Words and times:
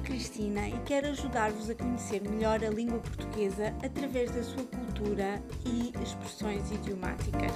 Cristina 0.00 0.68
e 0.68 0.78
quero 0.84 1.08
ajudar-vos 1.08 1.70
a 1.70 1.74
conhecer 1.74 2.20
melhor 2.20 2.62
a 2.64 2.70
língua 2.70 2.98
portuguesa 2.98 3.68
através 3.84 4.30
da 4.30 4.42
sua 4.42 4.64
cultura 4.64 5.42
e 5.66 5.92
expressões 6.02 6.70
idiomáticas. 6.70 7.52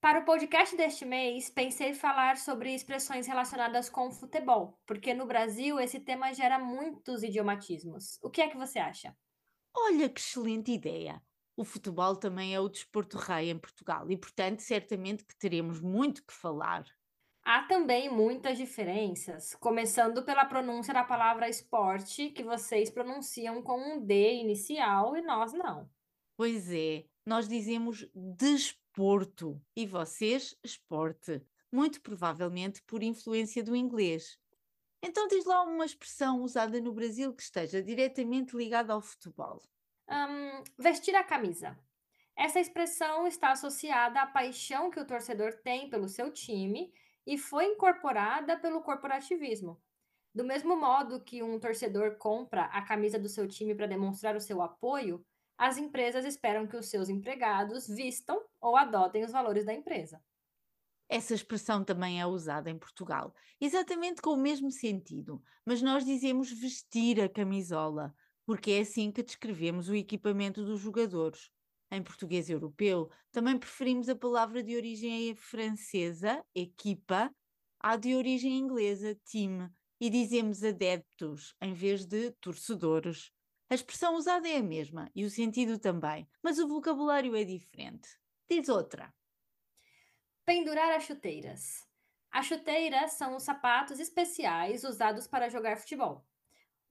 Para 0.00 0.20
o 0.20 0.24
podcast 0.24 0.76
deste 0.76 1.04
mês, 1.04 1.48
pensei 1.50 1.90
em 1.90 1.94
falar 1.94 2.36
sobre 2.36 2.74
expressões 2.74 3.26
relacionadas 3.26 3.88
com 3.88 4.08
o 4.08 4.12
futebol, 4.12 4.78
porque 4.86 5.14
no 5.14 5.26
Brasil 5.26 5.80
esse 5.80 5.98
tema 5.98 6.32
gera 6.34 6.58
muitos 6.58 7.22
idiomatismos. 7.22 8.18
O 8.22 8.30
que 8.30 8.42
é 8.42 8.48
que 8.48 8.56
você 8.56 8.78
acha? 8.78 9.16
Olha 9.74 10.08
que 10.08 10.20
excelente 10.20 10.70
ideia! 10.70 11.22
O 11.56 11.64
futebol 11.64 12.16
também 12.16 12.54
é 12.54 12.60
o 12.60 12.68
desporto 12.68 13.16
rei 13.16 13.50
em 13.50 13.58
Portugal 13.58 14.10
e, 14.10 14.16
portanto, 14.16 14.60
certamente 14.60 15.24
que 15.24 15.38
teremos 15.38 15.80
muito 15.80 16.24
que 16.24 16.34
falar. 16.34 16.84
Há 17.44 17.64
também 17.64 18.08
muitas 18.08 18.56
diferenças, 18.56 19.54
começando 19.56 20.24
pela 20.24 20.46
pronúncia 20.46 20.94
da 20.94 21.04
palavra 21.04 21.46
esporte, 21.46 22.30
que 22.30 22.42
vocês 22.42 22.88
pronunciam 22.88 23.62
com 23.62 23.78
um 23.78 24.00
D 24.02 24.36
inicial 24.36 25.14
e 25.14 25.20
nós 25.20 25.52
não. 25.52 25.86
Pois 26.38 26.72
é, 26.72 27.04
nós 27.26 27.46
dizemos 27.46 28.08
desporto 28.14 29.60
e 29.76 29.86
vocês 29.86 30.56
esporte, 30.64 31.42
muito 31.70 32.00
provavelmente 32.00 32.82
por 32.82 33.02
influência 33.02 33.62
do 33.62 33.76
inglês. 33.76 34.38
Então 35.02 35.28
diz 35.28 35.44
lá 35.44 35.64
uma 35.64 35.84
expressão 35.84 36.40
usada 36.40 36.80
no 36.80 36.94
Brasil 36.94 37.34
que 37.34 37.42
esteja 37.42 37.82
diretamente 37.82 38.56
ligada 38.56 38.94
ao 38.94 39.02
futebol. 39.02 39.60
Um, 40.08 40.64
vestir 40.82 41.14
a 41.14 41.22
camisa. 41.22 41.78
Essa 42.34 42.58
expressão 42.58 43.26
está 43.26 43.52
associada 43.52 44.22
à 44.22 44.26
paixão 44.26 44.90
que 44.90 44.98
o 44.98 45.06
torcedor 45.06 45.52
tem 45.62 45.90
pelo 45.90 46.08
seu 46.08 46.32
time 46.32 46.90
e 47.26 47.38
foi 47.38 47.66
incorporada 47.66 48.56
pelo 48.58 48.82
corporativismo. 48.82 49.80
Do 50.34 50.44
mesmo 50.44 50.76
modo 50.76 51.20
que 51.20 51.42
um 51.42 51.60
torcedor 51.60 52.16
compra 52.16 52.64
a 52.64 52.82
camisa 52.82 53.18
do 53.18 53.28
seu 53.28 53.46
time 53.46 53.74
para 53.74 53.86
demonstrar 53.86 54.34
o 54.34 54.40
seu 54.40 54.60
apoio, 54.60 55.24
as 55.56 55.78
empresas 55.78 56.24
esperam 56.24 56.66
que 56.66 56.76
os 56.76 56.86
seus 56.86 57.08
empregados 57.08 57.86
vistam 57.86 58.42
ou 58.60 58.76
adotem 58.76 59.24
os 59.24 59.30
valores 59.30 59.64
da 59.64 59.72
empresa. 59.72 60.20
Essa 61.08 61.34
expressão 61.34 61.84
também 61.84 62.20
é 62.20 62.26
usada 62.26 62.70
em 62.70 62.78
Portugal, 62.78 63.34
exatamente 63.60 64.20
com 64.20 64.30
o 64.30 64.36
mesmo 64.36 64.70
sentido, 64.70 65.40
mas 65.64 65.80
nós 65.80 66.04
dizemos 66.04 66.50
vestir 66.50 67.20
a 67.20 67.28
camisola, 67.28 68.12
porque 68.44 68.72
é 68.72 68.80
assim 68.80 69.12
que 69.12 69.22
descrevemos 69.22 69.88
o 69.88 69.94
equipamento 69.94 70.64
dos 70.64 70.80
jogadores. 70.80 71.52
Em 71.90 72.02
português 72.02 72.50
europeu, 72.50 73.10
também 73.30 73.58
preferimos 73.58 74.08
a 74.08 74.16
palavra 74.16 74.62
de 74.62 74.74
origem 74.74 75.34
francesa, 75.34 76.44
equipa, 76.54 77.30
à 77.78 77.96
de 77.96 78.14
origem 78.14 78.58
inglesa, 78.58 79.14
team, 79.30 79.70
e 80.00 80.10
dizemos 80.10 80.62
adeptos 80.62 81.54
em 81.60 81.72
vez 81.72 82.04
de 82.04 82.30
torcedores. 82.32 83.30
A 83.70 83.74
expressão 83.74 84.16
usada 84.16 84.48
é 84.48 84.56
a 84.56 84.62
mesma 84.62 85.10
e 85.14 85.24
o 85.24 85.30
sentido 85.30 85.78
também, 85.78 86.28
mas 86.42 86.58
o 86.58 86.68
vocabulário 86.68 87.34
é 87.36 87.44
diferente. 87.44 88.08
Diz 88.48 88.68
outra. 88.68 89.12
Pendurar 90.44 90.92
as 90.94 91.04
chuteiras. 91.04 91.86
As 92.30 92.46
chuteiras 92.46 93.12
são 93.12 93.36
os 93.36 93.44
sapatos 93.44 93.98
especiais 94.00 94.84
usados 94.84 95.26
para 95.26 95.48
jogar 95.48 95.78
futebol. 95.78 96.26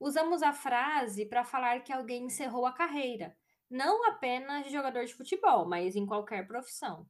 Usamos 0.00 0.42
a 0.42 0.52
frase 0.52 1.26
para 1.26 1.44
falar 1.44 1.84
que 1.84 1.92
alguém 1.92 2.24
encerrou 2.24 2.66
a 2.66 2.72
carreira, 2.72 3.36
não 3.70 4.06
apenas 4.08 4.64
de 4.64 4.72
jogador 4.72 5.04
de 5.04 5.14
futebol, 5.14 5.66
mas 5.66 5.96
em 5.96 6.06
qualquer 6.06 6.46
profissão. 6.46 7.08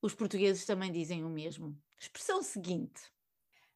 Os 0.00 0.14
portugueses 0.14 0.64
também 0.64 0.92
dizem 0.92 1.24
o 1.24 1.28
mesmo. 1.28 1.76
Expressão 1.98 2.42
seguinte: 2.42 3.10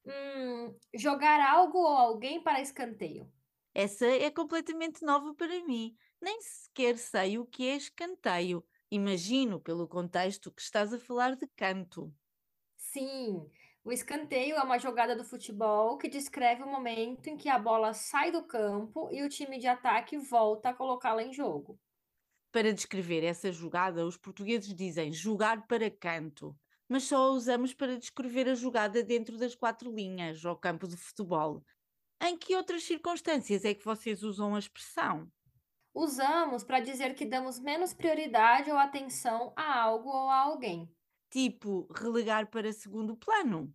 hum, 0.05 0.75
jogar 0.95 1.41
algo 1.41 1.79
ou 1.79 1.97
alguém 1.97 2.43
para 2.43 2.61
escanteio. 2.61 3.31
Essa 3.75 4.07
é 4.07 4.31
completamente 4.31 5.05
nova 5.05 5.35
para 5.35 5.65
mim. 5.65 5.97
Nem 6.21 6.41
sequer 6.41 6.99
sei 6.99 7.39
o 7.39 7.47
que 7.47 7.69
é 7.69 7.77
escanteio. 7.77 8.65
Imagino, 8.91 9.61
pelo 9.61 9.89
contexto, 9.89 10.51
que 10.53 10.61
estás 10.61 10.93
a 10.93 10.99
falar 10.99 11.37
de 11.37 11.47
canto. 11.57 12.13
Sim, 12.77 13.49
o 13.85 13.93
escanteio 13.93 14.57
é 14.57 14.63
uma 14.63 14.79
jogada 14.79 15.15
do 15.15 15.25
futebol 15.25 15.97
que 15.97 16.09
descreve 16.09 16.63
o 16.63 16.67
momento 16.67 17.29
em 17.29 17.37
que 17.37 17.49
a 17.49 17.59
bola 17.59 17.95
sai 17.95 18.33
do 18.33 18.45
campo 18.45 19.09
e 19.13 19.23
o 19.23 19.29
time 19.29 19.59
de 19.59 19.69
ataque 19.69 20.19
volta 20.19 20.71
a 20.71 20.75
colocá-la 20.75 21.23
em 21.23 21.33
jogo. 21.33 21.79
Para 22.53 22.73
descrever 22.73 23.23
essa 23.23 23.53
jogada, 23.53 24.05
os 24.05 24.17
portugueses 24.17 24.75
dizem 24.75 25.13
jogar 25.13 25.69
para 25.69 25.89
canto, 25.89 26.57
mas 26.89 27.05
só 27.05 27.17
a 27.17 27.31
usamos 27.31 27.73
para 27.73 27.97
descrever 27.97 28.49
a 28.49 28.55
jogada 28.55 29.05
dentro 29.05 29.39
das 29.39 29.55
quatro 29.55 29.95
linhas, 29.95 30.45
ao 30.45 30.57
campo 30.57 30.89
de 30.89 30.97
futebol. 30.97 31.65
Em 32.21 32.37
que 32.37 32.57
outras 32.57 32.83
circunstâncias 32.83 33.65
é 33.65 33.73
que 33.73 33.85
vocês 33.85 34.25
usam 34.25 34.57
a 34.57 34.59
expressão? 34.59 35.31
Usamos 35.95 36.65
para 36.65 36.81
dizer 36.81 37.15
que 37.15 37.25
damos 37.25 37.61
menos 37.61 37.95
prioridade 37.95 38.71
ou 38.71 38.77
atenção 38.77 39.53
a 39.57 39.81
algo 39.83 40.09
ou 40.09 40.29
a 40.29 40.41
alguém. 40.41 40.93
Tipo, 41.31 41.87
relegar 41.93 42.49
para 42.49 42.73
segundo 42.73 43.17
plano. 43.17 43.73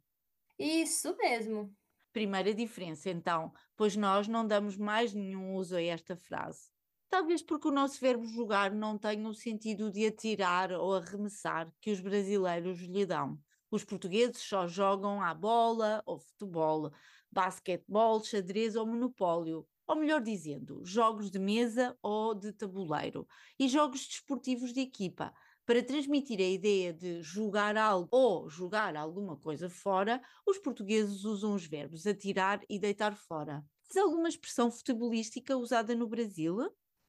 Isso 0.59 1.15
mesmo. 1.15 1.73
Primeira 2.11 2.53
diferença, 2.53 3.09
então, 3.09 3.53
pois 3.75 3.95
nós 3.95 4.27
não 4.27 4.45
damos 4.45 4.77
mais 4.77 5.13
nenhum 5.13 5.55
uso 5.55 5.77
a 5.77 5.81
esta 5.81 6.15
frase. 6.15 6.74
Talvez 7.15 7.41
porque 7.41 7.69
o 7.69 7.71
nosso 7.71 7.97
verbo 8.01 8.25
jogar 8.25 8.73
não 8.73 8.97
tenha 8.97 9.25
o 9.29 9.33
sentido 9.33 9.89
de 9.89 10.05
atirar 10.05 10.73
ou 10.73 10.95
arremessar 10.95 11.71
que 11.79 11.89
os 11.89 12.01
brasileiros 12.01 12.79
lhe 12.79 13.05
dão. 13.05 13.39
Os 13.71 13.85
portugueses 13.85 14.41
só 14.41 14.67
jogam 14.67 15.21
à 15.21 15.33
bola 15.33 16.03
ou 16.05 16.19
futebol, 16.19 16.91
basquetebol, 17.31 18.21
xadrez 18.21 18.75
ou 18.75 18.85
monopólio, 18.85 19.65
ou 19.87 19.95
melhor 19.95 20.21
dizendo, 20.21 20.81
jogos 20.83 21.31
de 21.31 21.39
mesa 21.39 21.97
ou 22.03 22.35
de 22.35 22.51
tabuleiro, 22.51 23.25
e 23.57 23.69
jogos 23.69 24.05
desportivos 24.05 24.73
de 24.73 24.81
equipa. 24.81 25.33
Para 25.65 25.81
transmitir 25.81 26.41
a 26.41 26.43
ideia 26.43 26.93
de 26.93 27.21
jogar 27.21 27.77
algo 27.77 28.09
ou 28.11 28.49
jogar 28.49 28.93
alguma 28.97 29.37
coisa 29.37 29.69
fora, 29.69 30.21
os 30.45 30.57
portugueses 30.57 31.23
usam 31.23 31.55
os 31.55 31.65
verbos 31.65 32.05
atirar 32.05 32.59
e 32.69 32.77
deitar 32.77 33.15
fora. 33.15 33.63
Tens 33.87 34.03
alguma 34.03 34.27
expressão 34.27 34.69
futebolística 34.69 35.55
usada 35.55 35.95
no 35.95 36.09
Brasil? 36.09 36.57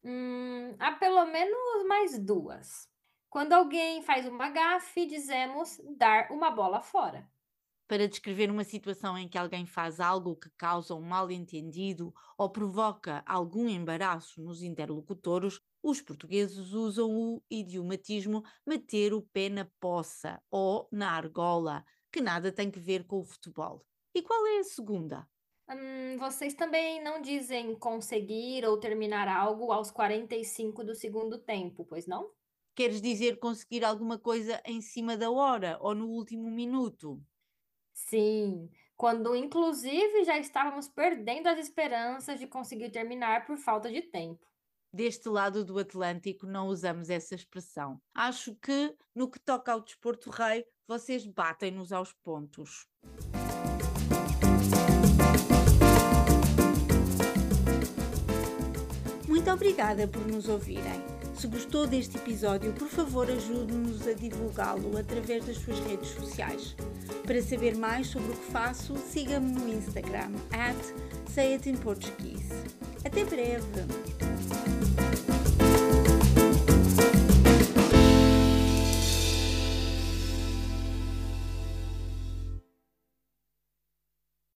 Hum, 0.07 0.75
há 0.79 0.93
pelo 0.93 1.27
menos 1.27 1.87
mais 1.87 2.19
duas. 2.19 2.89
Quando 3.29 3.53
alguém 3.53 4.01
faz 4.03 4.27
uma 4.27 4.49
gafe, 4.49 5.05
dizemos 5.07 5.79
dar 5.99 6.31
uma 6.31 6.51
bola 6.51 6.81
fora 6.81 7.31
para 7.89 8.09
descrever 8.09 8.51
uma 8.51 8.65
situação 8.65 9.17
em 9.17 9.29
que 9.29 9.39
alguém 9.39 9.65
faz 9.65 10.01
algo 10.01 10.37
que 10.37 10.51
causa 10.51 10.95
um 10.95 11.03
mal-entendido 11.03 12.13
ou 12.37 12.51
provoca 12.51 13.23
algum 13.27 13.69
embaraço 13.69 14.43
nos 14.43 14.63
interlocutores, 14.63 15.61
os 15.83 16.01
portugueses 16.01 16.73
usam 16.73 17.09
o 17.11 17.43
idiomatismo 17.51 18.43
meter 18.67 19.15
o 19.15 19.23
pé 19.23 19.49
na 19.49 19.69
poça 19.79 20.43
ou 20.51 20.89
na 20.91 21.13
argola, 21.13 21.85
que 22.11 22.21
nada 22.21 22.51
tem 22.51 22.71
que 22.71 22.81
ver 22.81 23.05
com 23.07 23.21
o 23.21 23.25
futebol. 23.25 23.87
E 24.15 24.23
qual 24.23 24.47
é 24.47 24.59
a 24.59 24.65
segunda? 24.65 25.29
Hum, 25.69 26.17
vocês 26.19 26.55
também 26.55 27.03
não 27.03 27.21
dizem 27.21 27.75
conseguir 27.75 28.65
ou 28.65 28.79
terminar 28.79 29.27
algo 29.27 29.73
aos 29.73 29.91
45 29.91 30.85
do 30.85 30.95
segundo 30.95 31.39
tempo, 31.39 31.85
pois 31.85 32.07
não? 32.07 32.31
Queres 32.75 33.01
dizer 33.01 33.39
conseguir 33.39 33.85
alguma 33.85 34.19
coisa 34.19 34.61
em 34.65 34.81
cima 34.81 35.17
da 35.17 35.31
hora 35.31 35.79
ou 35.81 35.95
no 35.95 36.09
último 36.09 36.51
minuto? 36.51 37.21
Sim, 37.93 38.71
quando 38.97 39.35
inclusive 39.35 40.25
já 40.25 40.39
estávamos 40.39 40.87
perdendo 40.87 41.49
as 41.49 41.59
esperanças 41.59 42.39
de 42.39 42.47
conseguir 42.47 42.91
terminar 42.91 43.47
por 43.47 43.57
falta 43.57 43.91
de 43.91 44.03
tempo. 44.03 44.47
Deste 44.93 45.29
lado 45.29 45.65
do 45.65 45.79
Atlântico 45.79 46.47
não 46.47 46.69
usamos 46.69 47.11
essa 47.11 47.35
expressão. 47.35 48.01
Acho 48.15 48.55
que, 48.57 48.95
no 49.15 49.31
que 49.31 49.41
toca 49.41 49.73
ao 49.73 49.81
desporto 49.81 50.31
rei, 50.31 50.65
vocês 50.87 51.27
batem-nos 51.27 51.93
aos 51.93 52.13
pontos. 52.13 52.87
Muito 59.47 59.63
obrigada 59.63 60.09
por 60.09 60.27
nos 60.27 60.49
ouvirem. 60.49 61.01
Se 61.39 61.47
gostou 61.47 61.87
deste 61.87 62.17
episódio, 62.17 62.73
por 62.73 62.89
favor 62.89 63.31
ajude-nos 63.31 64.05
a 64.09 64.13
divulgá-lo 64.13 64.99
através 64.99 65.45
das 65.45 65.59
suas 65.59 65.79
redes 65.79 66.09
sociais. 66.09 66.75
Para 67.25 67.41
saber 67.41 67.77
mais 67.77 68.09
sobre 68.09 68.33
o 68.33 68.35
que 68.35 68.51
faço, 68.51 68.97
siga-me 68.97 69.53
no 69.53 69.73
Instagram, 69.73 70.33
at. 70.51 70.77
Até 73.05 73.25
breve! 73.25 74.96